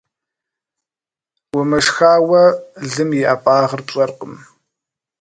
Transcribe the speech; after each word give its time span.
Умышхауэ, 1.57 2.43
лым 2.91 3.09
и 3.19 3.21
ӀэфӀагъыр 3.27 3.81
пщӀэркъым. 3.87 4.33